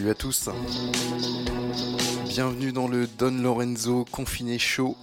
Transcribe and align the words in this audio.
Salut 0.00 0.12
à 0.12 0.14
tous. 0.14 0.48
Bienvenue 2.26 2.72
dans 2.72 2.88
le 2.88 3.06
Don 3.06 3.32
Lorenzo 3.42 4.06
Confiné 4.10 4.58
Show 4.58 4.96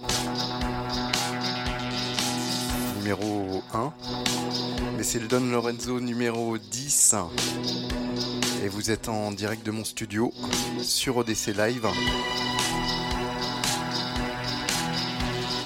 numéro 2.96 3.62
1. 3.74 3.92
Mais 4.96 5.04
c'est 5.04 5.20
le 5.20 5.28
Don 5.28 5.52
Lorenzo 5.52 6.00
numéro 6.00 6.58
10. 6.58 7.14
Et 8.64 8.68
vous 8.68 8.90
êtes 8.90 9.08
en 9.08 9.30
direct 9.30 9.64
de 9.64 9.70
mon 9.70 9.84
studio 9.84 10.32
sur 10.82 11.18
ODC 11.18 11.54
Live. 11.56 11.86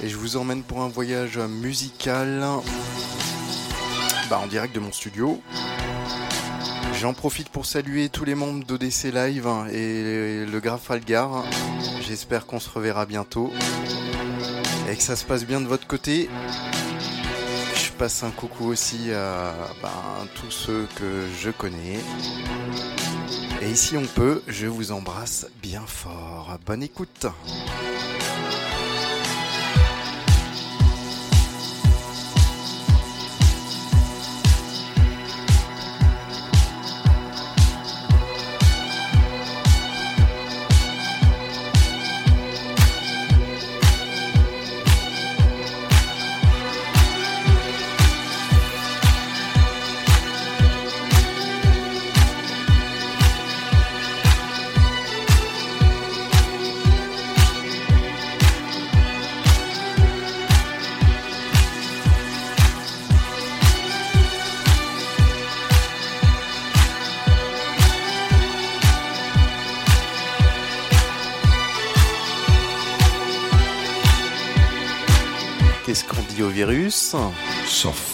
Et 0.02 0.10
je 0.10 0.16
vous 0.18 0.36
emmène 0.36 0.62
pour 0.62 0.82
un 0.82 0.88
voyage 0.88 1.38
musical 1.38 2.44
bah, 4.28 4.40
en 4.44 4.46
direct 4.46 4.74
de 4.74 4.80
mon 4.80 4.92
studio. 4.92 5.40
J'en 7.02 7.14
profite 7.14 7.48
pour 7.48 7.66
saluer 7.66 8.08
tous 8.08 8.24
les 8.24 8.36
membres 8.36 8.64
d'ODC 8.64 9.12
Live 9.12 9.48
et 9.72 10.46
le 10.46 10.60
Graf 10.60 10.88
Algar. 10.88 11.42
J'espère 12.00 12.46
qu'on 12.46 12.60
se 12.60 12.70
reverra 12.70 13.06
bientôt 13.06 13.52
et 14.88 14.94
que 14.94 15.02
ça 15.02 15.16
se 15.16 15.24
passe 15.24 15.44
bien 15.44 15.60
de 15.60 15.66
votre 15.66 15.88
côté. 15.88 16.30
Je 17.74 17.90
passe 17.98 18.22
un 18.22 18.30
coucou 18.30 18.66
aussi 18.66 19.10
à 19.10 19.52
ben, 19.82 19.90
tous 20.36 20.52
ceux 20.52 20.86
que 20.94 21.26
je 21.40 21.50
connais. 21.50 21.98
Et 23.62 23.68
ici 23.68 23.96
on 23.96 24.06
peut, 24.06 24.40
je 24.46 24.68
vous 24.68 24.92
embrasse 24.92 25.48
bien 25.60 25.82
fort. 25.84 26.56
Bonne 26.64 26.84
écoute. 26.84 27.26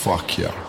Fuck 0.09 0.39
yeah. 0.39 0.68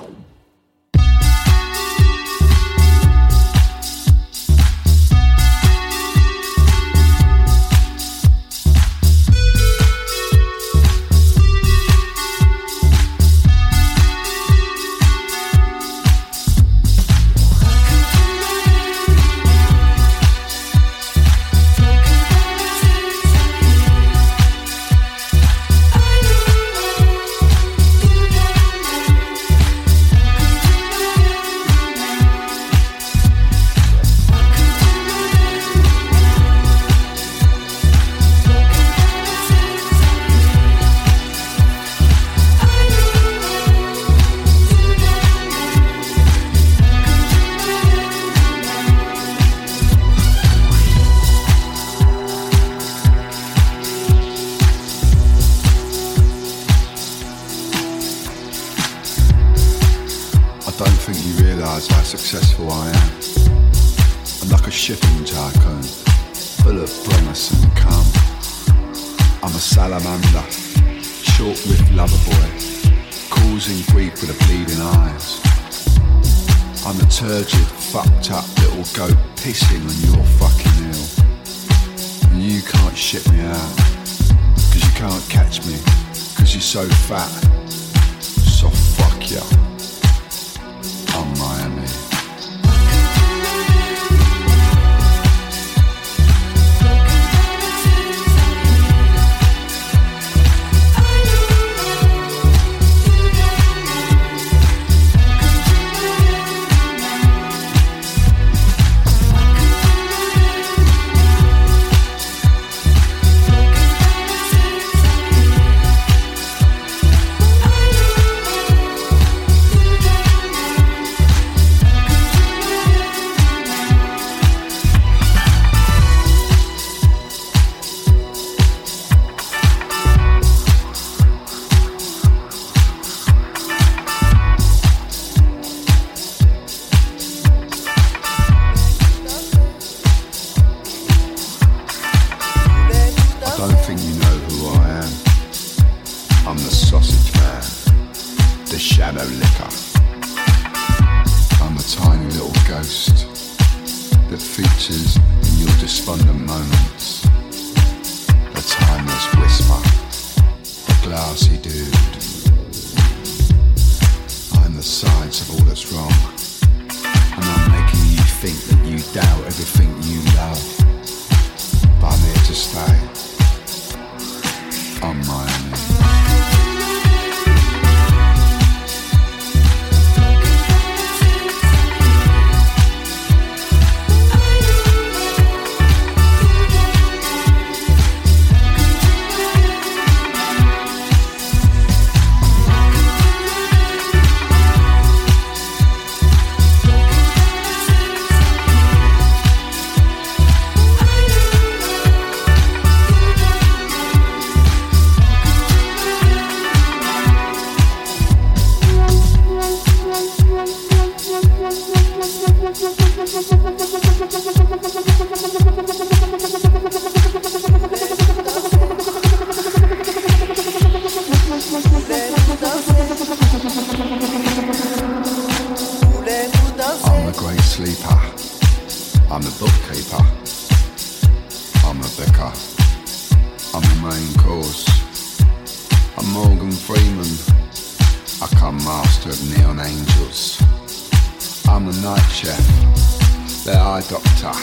by 243.99 244.07
Dr. 244.07 244.55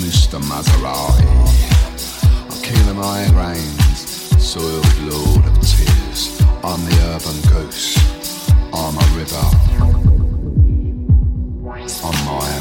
Mr. 0.00 0.40
Maserati. 0.48 1.26
I 2.50 2.56
kill 2.64 2.84
the 2.86 2.94
migraines, 2.94 4.40
soiled 4.40 4.98
lord 5.00 5.44
of 5.46 5.54
tears. 5.60 6.40
I'm 6.64 6.82
the 6.84 6.96
urban 7.12 7.38
ghost. 7.50 7.98
I'm 8.72 8.96
a 8.96 9.06
river. 9.18 9.46
I'm 12.04 12.18
my 12.24 12.51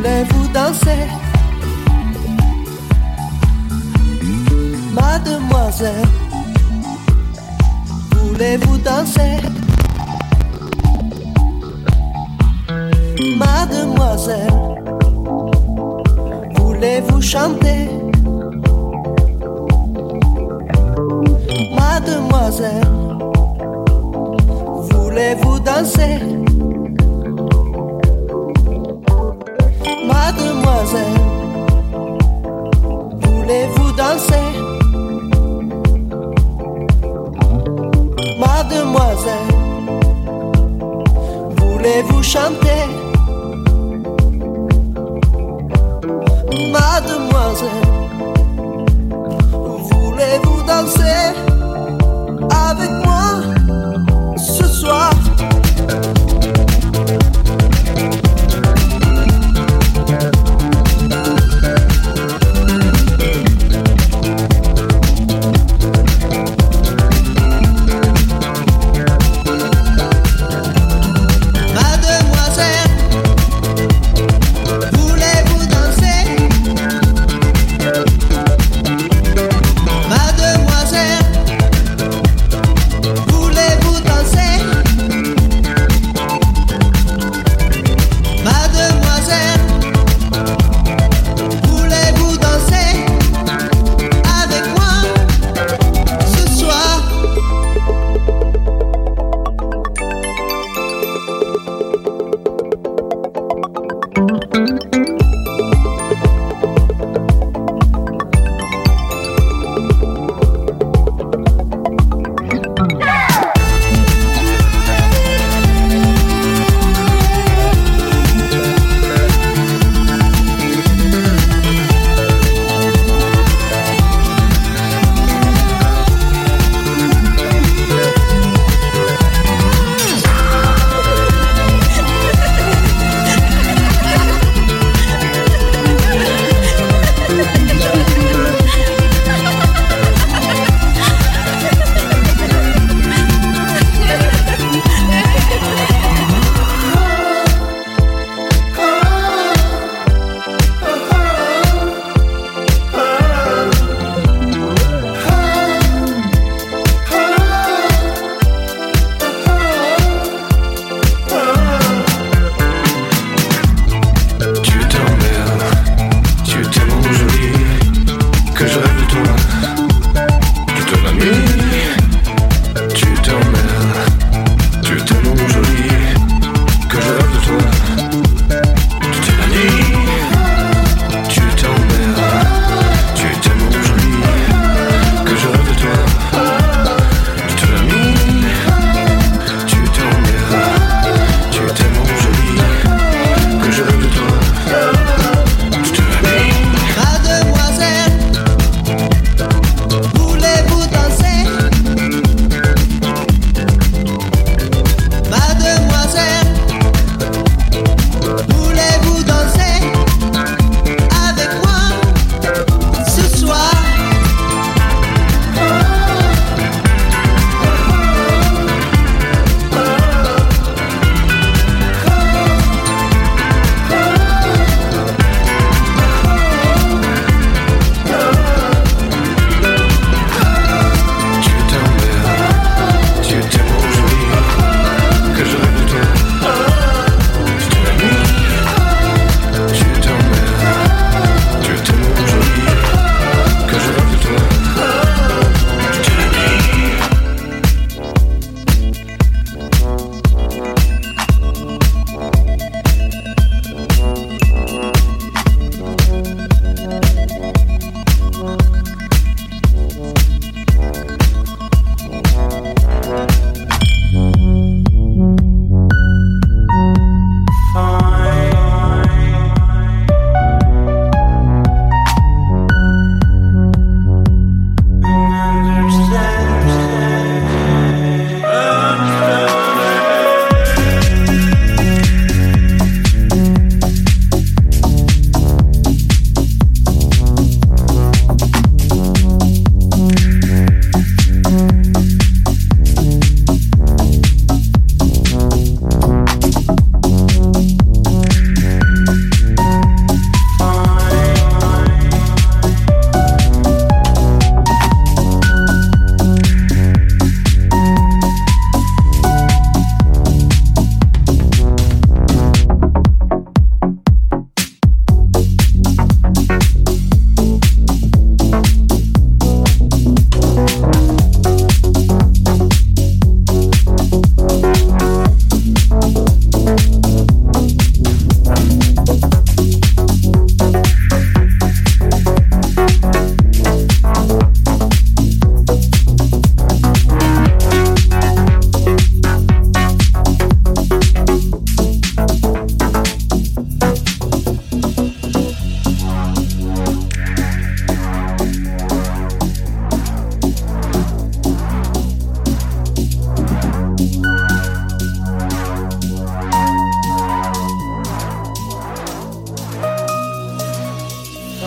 voulez-vous 0.00 0.48
danser? 0.48 1.06
Mademoiselle, 4.94 6.08
voulez-vous 8.16 8.78
danser? 8.78 9.36
Mademoiselle, 13.36 14.48
voulez-vous 16.56 17.20
chanter? 17.20 17.90
Mademoiselle, 21.76 22.88
voulez-vous 24.90 25.60
danser? 25.60 26.49
demoiselle, 30.70 31.04
voulez-vous 33.20 33.92
danser? 33.92 34.48
Mademoiselle, 38.38 39.50
voulez-vous 41.56 42.22
chanter? 42.22 42.84
Mademoiselle, 46.72 47.68
voulez-vous 49.90 50.62
danser 50.66 51.20
avec 52.68 52.90
moi? 53.04 53.49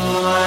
Lord. 0.04 0.43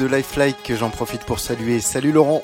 De 0.00 0.06
Lifelike 0.06 0.72
j'en 0.74 0.88
profite 0.88 1.24
pour 1.24 1.38
saluer. 1.38 1.80
Salut 1.80 2.12
Laurent 2.12 2.42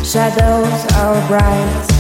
Shadows 0.04 0.86
are 0.98 1.28
bright. 1.30 1.97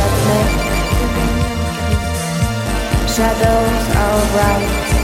judgment. 0.00 0.50
Shadows 3.10 3.96
are 3.96 4.22
bright. 4.32 4.99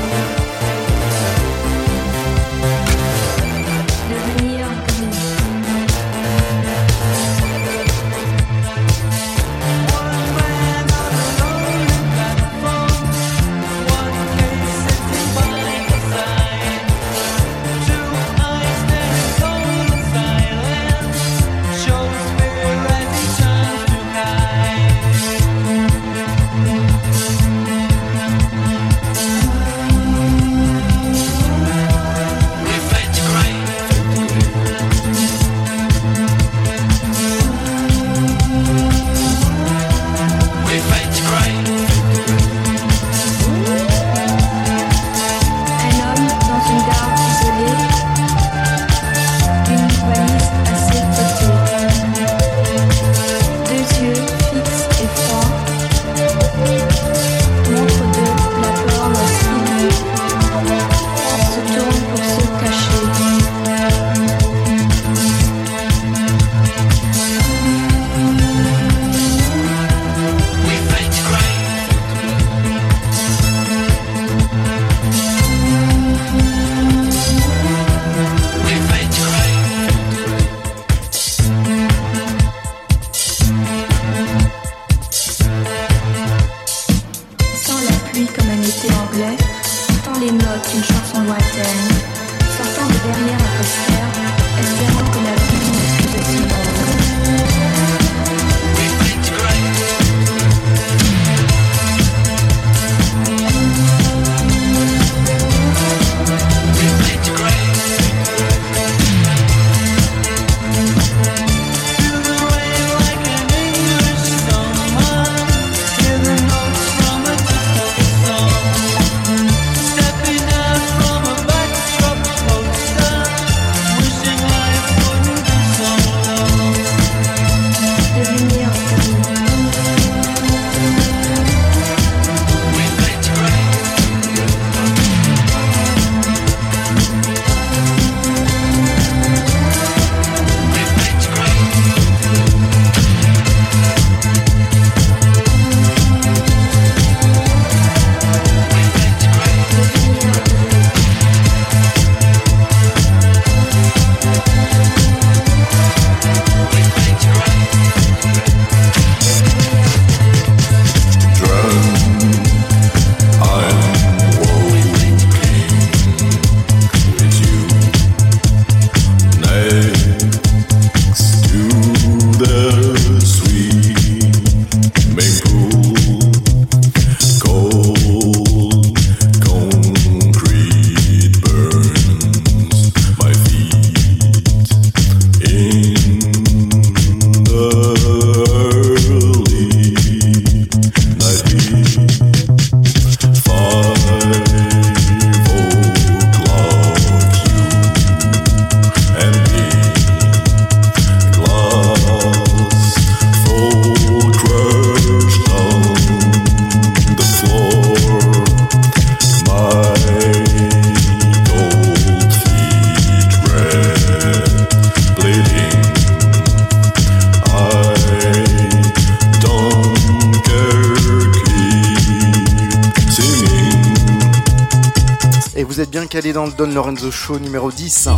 Don 226.37 226.66
Lorenzo 226.66 227.11
Show 227.11 227.38
numéro 227.38 227.72
10. 227.72 228.11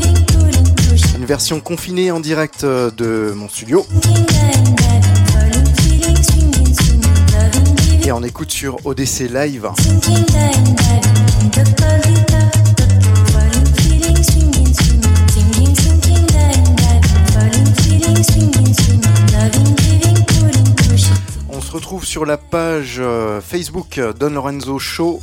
Une 1.16 1.24
version 1.24 1.60
confinée 1.60 2.10
en 2.10 2.18
direct 2.18 2.64
euh, 2.64 2.90
de 2.90 3.32
mon 3.32 3.48
studio. 3.48 3.86
Et 8.04 8.10
on 8.10 8.24
écoute 8.24 8.50
sur 8.50 8.84
ODC 8.84 9.30
Live. 9.32 9.68
Sur 21.96 22.26
la 22.26 22.36
page 22.36 22.96
euh, 22.98 23.40
Facebook 23.40 23.98
Don 24.20 24.30
Lorenzo 24.30 24.78
Show. 24.78 25.20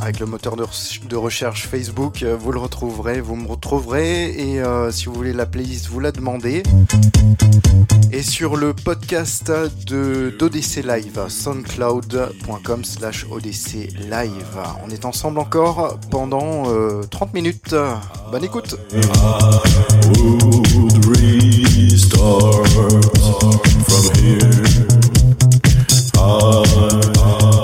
Avec 0.00 0.18
le 0.18 0.26
moteur 0.26 0.56
de, 0.56 1.16
recherche 1.16 1.68
Facebook, 1.68 2.22
euh, 2.22 2.36
vous 2.36 2.50
le 2.50 2.58
retrouverez, 2.58 3.20
vous 3.20 3.36
me 3.36 3.46
retrouverez. 3.46 4.30
Et 4.30 4.60
euh, 4.60 4.90
si 4.90 5.06
vous 5.06 5.14
voulez 5.14 5.32
la 5.32 5.46
playlist, 5.46 5.86
vous 5.86 6.00
la 6.00 6.10
demandez. 6.10 6.64
Et 8.10 8.22
sur 8.22 8.56
le 8.56 8.74
podcast 8.74 9.52
de 9.86 10.34
d'ODC 10.36 10.82
Live, 10.84 11.20
soundcloud.com 11.28 12.84
slash 12.84 13.26
ODC 13.30 13.90
Live. 14.10 14.58
On 14.84 14.90
est 14.90 15.04
ensemble 15.04 15.38
encore 15.38 15.98
pendant 16.10 16.64
30 17.10 17.32
minutes. 17.32 17.76
Bonne 18.32 18.44
écoute. 18.44 18.76
From 23.88 24.04
here. 24.20 24.64
I 26.16 27.63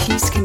Please 0.00 0.39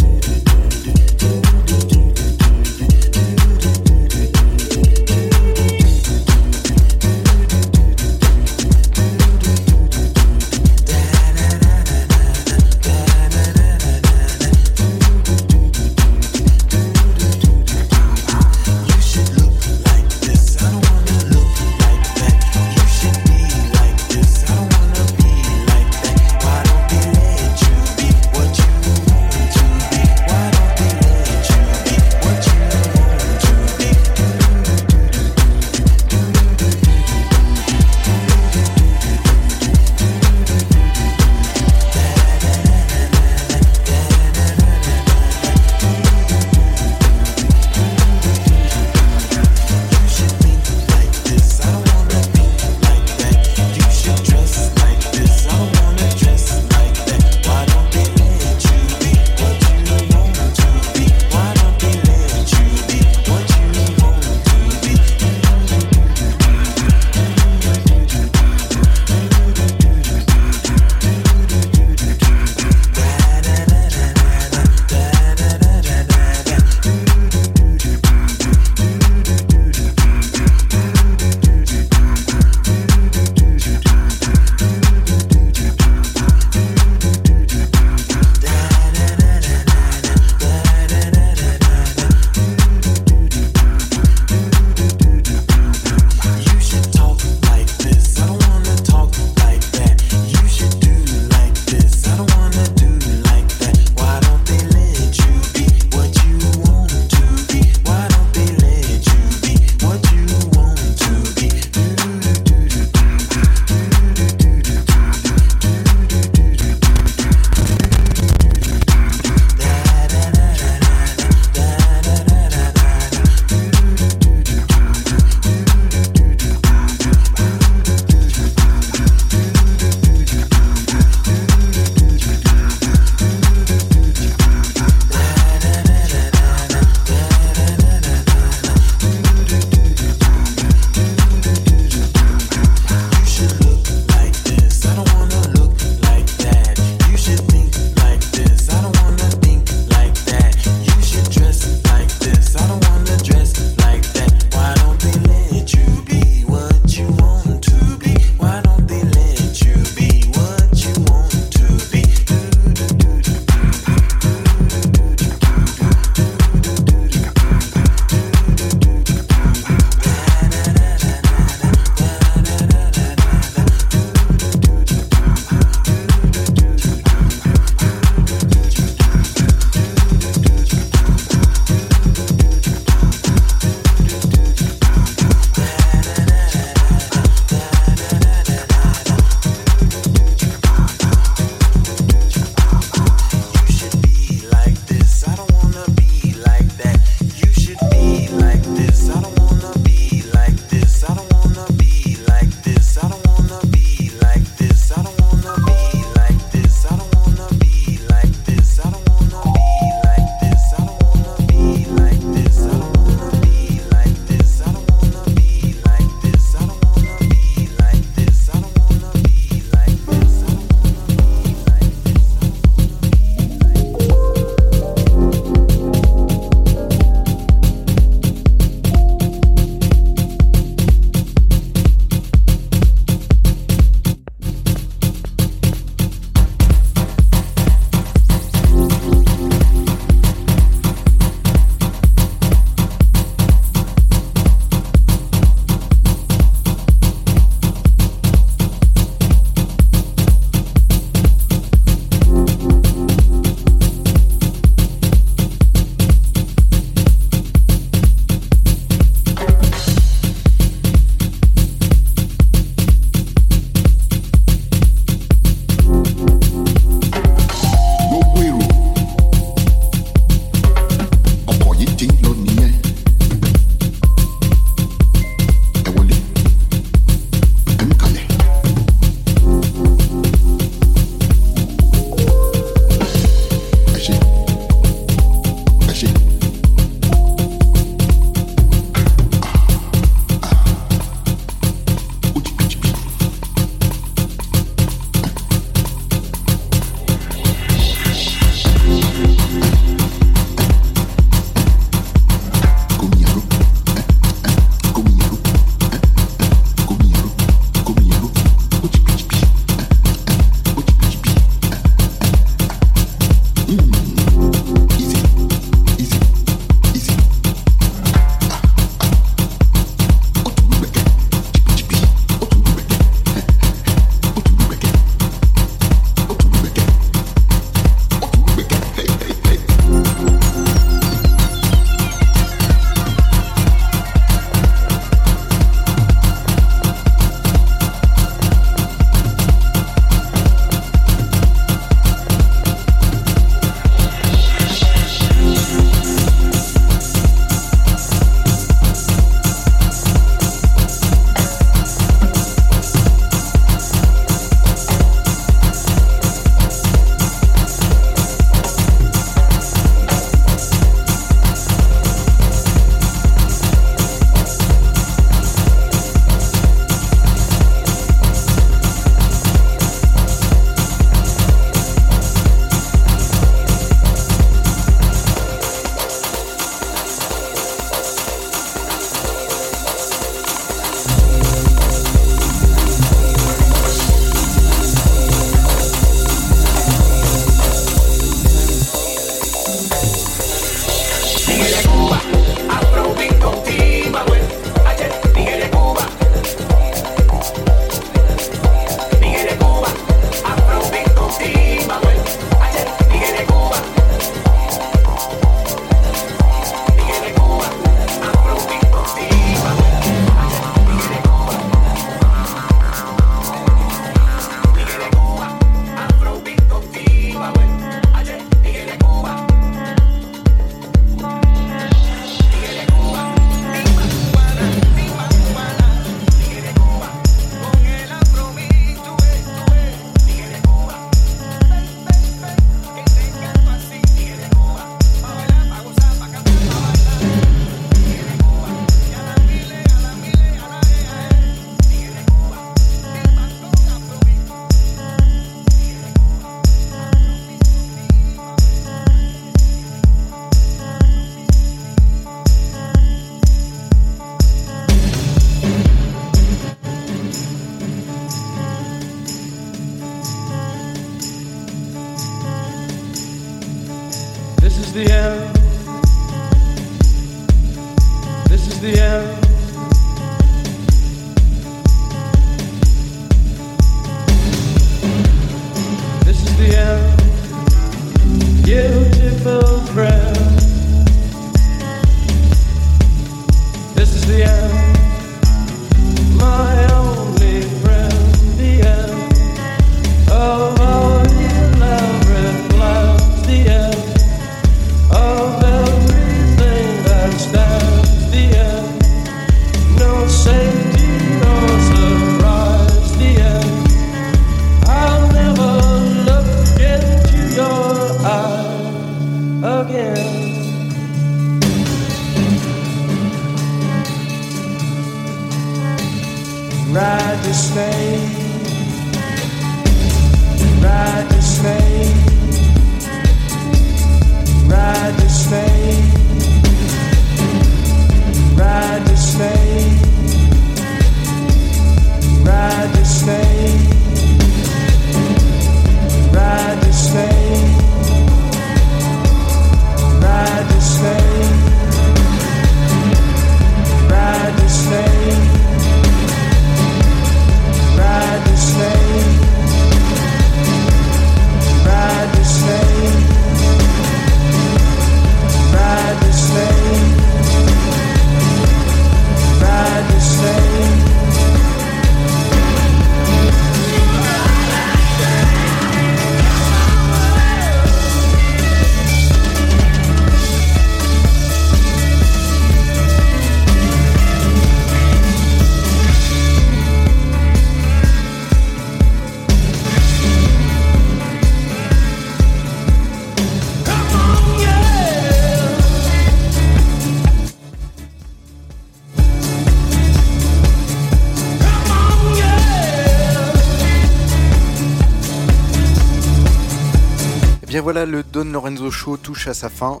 voilà, 597.84 598.06
le 598.06 598.22
Don 598.22 598.46
Lorenzo 598.46 598.90
Show 598.90 599.18
touche 599.18 599.46
à 599.46 599.52
sa 599.52 599.68
fin. 599.68 600.00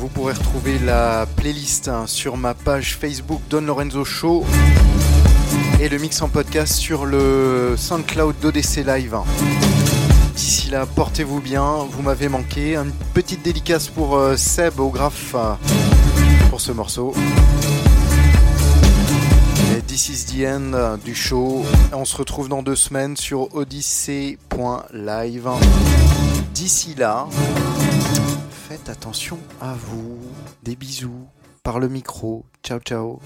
Vous 0.00 0.08
pourrez 0.08 0.32
retrouver 0.32 0.80
la 0.80 1.24
playlist 1.36 1.86
hein, 1.86 2.08
sur 2.08 2.36
ma 2.36 2.54
page 2.54 2.96
Facebook 2.96 3.40
Don 3.48 3.60
Lorenzo 3.60 4.04
Show 4.04 4.44
et 5.80 5.88
le 5.88 5.98
mix 5.98 6.20
en 6.20 6.28
podcast 6.28 6.72
sur 6.72 7.06
le 7.06 7.76
SoundCloud 7.76 8.40
d'ODC 8.42 8.84
Live. 8.84 9.16
D'ici 10.34 10.70
là, 10.70 10.84
portez-vous 10.84 11.40
bien, 11.40 11.86
vous 11.88 12.02
m'avez 12.02 12.28
manqué. 12.28 12.74
Une 12.74 12.90
petite 13.14 13.44
dédicace 13.44 13.86
pour 13.86 14.16
euh, 14.16 14.36
Seb 14.36 14.80
au 14.80 14.88
graphe 14.88 15.36
euh, 15.36 15.54
pour 16.50 16.60
ce 16.60 16.72
morceau. 16.72 17.14
This 19.96 20.10
is 20.10 20.26
the 20.26 20.44
end 20.44 20.74
euh, 20.74 20.98
du 20.98 21.14
show. 21.14 21.64
On 21.94 22.04
se 22.04 22.18
retrouve 22.18 22.50
dans 22.50 22.62
deux 22.62 22.76
semaines 22.76 23.16
sur 23.16 23.54
odyssey.live. 23.56 25.48
D'ici 26.52 26.94
là, 26.94 27.26
faites 28.50 28.90
attention 28.90 29.38
à 29.58 29.72
vous. 29.72 30.18
Des 30.62 30.76
bisous 30.76 31.26
par 31.62 31.78
le 31.78 31.88
micro. 31.88 32.44
Ciao 32.62 32.78
ciao. 32.80 33.20